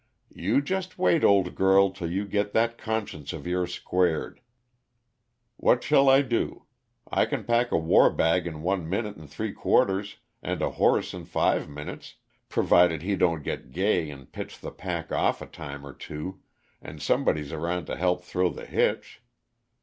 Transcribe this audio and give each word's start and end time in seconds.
"You 0.33 0.63
just 0.63 0.97
wait, 0.97 1.23
old 1.23 1.53
girl, 1.53 1.91
till 1.91 2.09
you 2.09 2.25
get 2.25 2.53
that 2.53 2.75
conscience 2.75 3.33
of 3.33 3.45
yours 3.45 3.75
squared! 3.75 4.41
What 5.57 5.83
shall 5.83 6.09
I 6.09 6.23
do? 6.23 6.65
I 7.11 7.27
can 7.27 7.43
pack 7.43 7.71
a 7.71 7.77
war 7.77 8.09
bag 8.09 8.47
in 8.47 8.63
one 8.63 8.89
minute 8.89 9.15
and 9.15 9.29
three 9.29 9.51
quarters, 9.53 10.17
and 10.41 10.59
a 10.63 10.71
horse 10.71 11.13
in 11.13 11.25
five 11.25 11.69
minutes 11.69 12.15
provided 12.49 13.03
he 13.03 13.15
don't 13.15 13.43
get 13.43 13.69
gay 13.71 14.09
and 14.09 14.31
pitch 14.31 14.59
the 14.59 14.71
pack 14.71 15.11
off 15.11 15.39
a 15.39 15.45
time 15.45 15.85
or 15.85 15.93
two, 15.93 16.39
and 16.81 16.99
somebody's 16.99 17.53
around 17.53 17.85
to 17.85 17.95
help 17.95 18.23
throw 18.23 18.49
the 18.49 18.65
hitch. 18.65 19.21